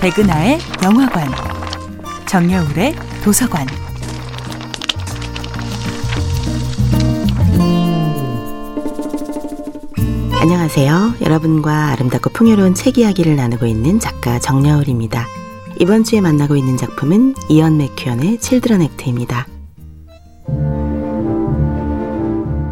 백은하의 0.00 0.58
영화관, 0.82 1.28
정여울의 2.26 2.94
도서관. 3.22 3.66
안녕하세요. 10.40 11.16
여러분과 11.20 11.88
아름답고 11.88 12.30
풍요로운 12.30 12.74
책 12.74 12.96
이야기를 12.96 13.36
나누고 13.36 13.66
있는 13.66 14.00
작가 14.00 14.38
정여울입니다. 14.38 15.26
이번 15.78 16.02
주에 16.02 16.22
만나고 16.22 16.56
있는 16.56 16.78
작품은 16.78 17.34
이언 17.50 17.76
맥큐언의 17.76 18.38
칠드런 18.38 18.80
액트입니다. 18.80 19.46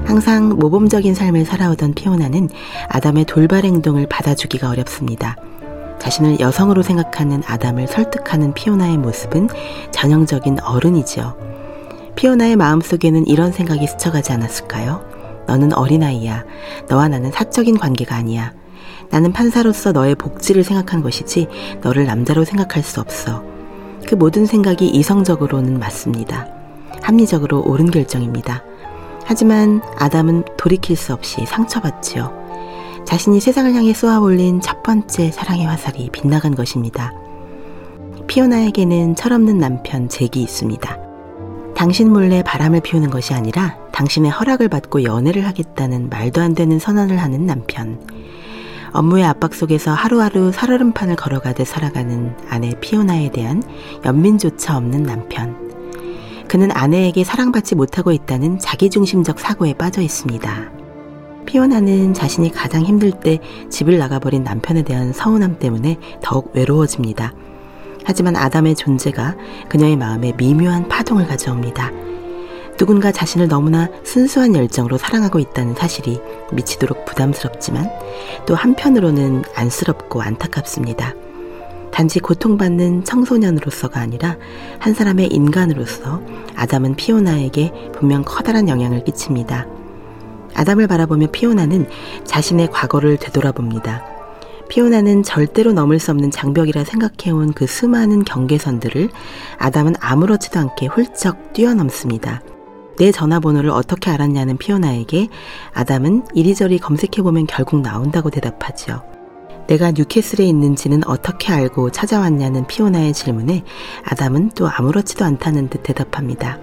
항상 0.06 0.48
모범적인 0.58 1.14
삶을 1.14 1.44
살아오던 1.44 1.92
피오나는 1.92 2.48
아담의 2.88 3.26
돌발 3.26 3.64
행동을 3.64 4.06
받아주기가 4.08 4.70
어렵습니다. 4.70 5.36
자신을 5.98 6.40
여성으로 6.40 6.82
생각하는 6.82 7.42
아담을 7.46 7.86
설득하는 7.86 8.54
피오나의 8.54 8.98
모습은 8.98 9.48
전형적인 9.90 10.60
어른이지요. 10.60 11.36
피오나의 12.16 12.56
마음속에는 12.56 13.26
이런 13.26 13.52
생각이 13.52 13.86
스쳐가지 13.86 14.32
않았을까요? 14.32 15.04
너는 15.46 15.72
어린아이야. 15.72 16.44
너와 16.88 17.08
나는 17.08 17.30
사적인 17.30 17.78
관계가 17.78 18.14
아니야. 18.14 18.52
나는 19.10 19.32
판사로서 19.32 19.92
너의 19.92 20.14
복지를 20.14 20.64
생각한 20.64 21.02
것이지 21.02 21.48
너를 21.82 22.04
남자로 22.04 22.44
생각할 22.44 22.82
수 22.82 23.00
없어. 23.00 23.42
그 24.06 24.14
모든 24.14 24.46
생각이 24.46 24.86
이성적으로는 24.88 25.78
맞습니다. 25.78 26.48
합리적으로 27.02 27.62
옳은 27.62 27.90
결정입니다. 27.90 28.62
하지만 29.24 29.82
아담은 29.98 30.44
돌이킬 30.56 30.96
수 30.96 31.12
없이 31.12 31.44
상처받지요. 31.46 32.37
자신이 33.08 33.40
세상을 33.40 33.72
향해 33.72 33.94
쏘아 33.94 34.18
올린 34.18 34.60
첫 34.60 34.82
번째 34.82 35.30
사랑의 35.30 35.64
화살이 35.64 36.10
빗나간 36.12 36.54
것입니다. 36.54 37.14
피오나에게는 38.26 39.14
철없는 39.14 39.56
남편 39.56 40.10
잭이 40.10 40.32
있습니다. 40.34 40.98
당신 41.74 42.12
몰래 42.12 42.42
바람을 42.42 42.82
피우는 42.82 43.08
것이 43.08 43.32
아니라 43.32 43.78
당신의 43.92 44.30
허락을 44.30 44.68
받고 44.68 45.04
연애를 45.04 45.46
하겠다는 45.46 46.10
말도 46.10 46.42
안 46.42 46.54
되는 46.54 46.78
선언을 46.78 47.16
하는 47.16 47.46
남편. 47.46 47.98
업무의 48.92 49.24
압박 49.24 49.54
속에서 49.54 49.94
하루하루 49.94 50.52
살얼음판을 50.52 51.16
걸어가듯 51.16 51.66
살아가는 51.66 52.36
아내 52.50 52.78
피오나에 52.78 53.30
대한 53.30 53.62
연민조차 54.04 54.76
없는 54.76 55.04
남편. 55.04 55.56
그는 56.46 56.70
아내에게 56.70 57.24
사랑받지 57.24 57.74
못하고 57.74 58.12
있다는 58.12 58.58
자기중심적 58.58 59.40
사고에 59.40 59.72
빠져 59.72 60.02
있습니다. 60.02 60.77
피오나는 61.48 62.12
자신이 62.12 62.52
가장 62.52 62.82
힘들 62.82 63.10
때 63.10 63.38
집을 63.70 63.96
나가버린 63.96 64.44
남편에 64.44 64.82
대한 64.82 65.14
서운함 65.14 65.58
때문에 65.58 65.96
더욱 66.22 66.54
외로워집니다. 66.54 67.32
하지만 68.04 68.36
아담의 68.36 68.74
존재가 68.74 69.34
그녀의 69.70 69.96
마음에 69.96 70.34
미묘한 70.36 70.88
파동을 70.88 71.26
가져옵니다. 71.26 71.90
누군가 72.76 73.10
자신을 73.10 73.48
너무나 73.48 73.88
순수한 74.04 74.54
열정으로 74.54 74.98
사랑하고 74.98 75.38
있다는 75.38 75.74
사실이 75.74 76.20
미치도록 76.52 77.06
부담스럽지만 77.06 77.90
또 78.46 78.54
한편으로는 78.54 79.44
안쓰럽고 79.54 80.20
안타깝습니다. 80.20 81.14
단지 81.90 82.20
고통받는 82.20 83.04
청소년으로서가 83.04 84.00
아니라 84.00 84.36
한 84.80 84.92
사람의 84.92 85.28
인간으로서 85.28 86.20
아담은 86.56 86.94
피오나에게 86.96 87.72
분명 87.94 88.22
커다란 88.22 88.68
영향을 88.68 89.02
끼칩니다. 89.02 89.66
아담을 90.58 90.88
바라보며 90.88 91.28
피오나는 91.28 91.86
자신의 92.24 92.70
과거를 92.72 93.16
되돌아봅니다. 93.18 94.04
피오나는 94.68 95.22
절대로 95.22 95.72
넘을 95.72 96.00
수 96.00 96.10
없는 96.10 96.32
장벽이라 96.32 96.82
생각해온 96.82 97.52
그 97.52 97.68
수많은 97.68 98.24
경계선들을 98.24 99.08
아담은 99.56 99.94
아무렇지도 100.00 100.58
않게 100.58 100.86
훌쩍 100.86 101.52
뛰어넘습니다. 101.52 102.42
내 102.98 103.12
전화번호를 103.12 103.70
어떻게 103.70 104.10
알았냐는 104.10 104.56
피오나에게 104.58 105.28
아담은 105.74 106.24
이리저리 106.34 106.78
검색해보면 106.78 107.46
결국 107.46 107.80
나온다고 107.80 108.28
대답하죠. 108.28 109.02
내가 109.68 109.92
뉴캐슬에 109.92 110.44
있는지는 110.44 111.06
어떻게 111.06 111.52
알고 111.52 111.90
찾아왔냐는 111.92 112.66
피오나의 112.66 113.12
질문에 113.12 113.62
아담은 114.04 114.50
또 114.56 114.68
아무렇지도 114.68 115.24
않다는 115.24 115.68
듯 115.68 115.84
대답합니다. 115.84 116.58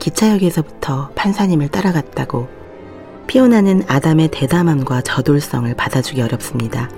기차역에서부터 0.00 1.12
판사님을 1.14 1.68
따라갔다고 1.68 2.57
피오나는 3.28 3.82
아담의 3.86 4.28
대담함과 4.28 5.02
저돌성을 5.02 5.72
받아주기 5.74 6.22
어렵습니다. 6.22 6.88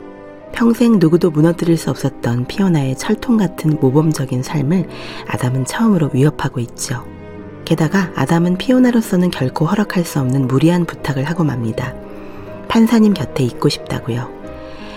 평생 0.52 1.00
누구도 1.00 1.32
무너뜨릴 1.32 1.76
수 1.76 1.90
없었던 1.90 2.46
피오나의 2.46 2.96
철통 2.96 3.36
같은 3.36 3.76
모범적인 3.80 4.44
삶을 4.44 4.88
아담은 5.26 5.64
처음으로 5.64 6.10
위협하고 6.12 6.60
있죠. 6.60 7.04
게다가 7.64 8.12
아담은 8.14 8.58
피오나로서는 8.58 9.32
결코 9.32 9.66
허락할 9.66 10.04
수 10.04 10.20
없는 10.20 10.46
무리한 10.46 10.84
부탁을 10.84 11.24
하고 11.24 11.42
맙니다. 11.42 11.94
판사님 12.68 13.12
곁에 13.12 13.42
있고 13.42 13.68
싶다고요. 13.68 14.30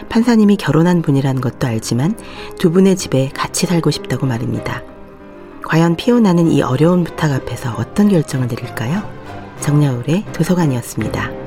판사님이 0.09 0.57
결혼한 0.57 1.01
분이라는 1.01 1.41
것도 1.41 1.65
알지만 1.65 2.15
두 2.59 2.71
분의 2.71 2.95
집에 2.95 3.29
같이 3.33 3.65
살고 3.65 3.89
싶다고 3.89 4.27
말입니다. 4.27 4.83
과연 5.65 5.95
피오나는 5.95 6.51
이 6.51 6.61
어려운 6.61 7.03
부탁 7.03 7.31
앞에서 7.31 7.73
어떤 7.79 8.09
결정을 8.09 8.47
내릴까요? 8.47 9.22
정야울의 9.61 10.25
도서관이었습니다. 10.33 11.42